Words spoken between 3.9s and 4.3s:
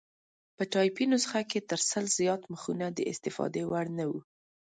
نه وو.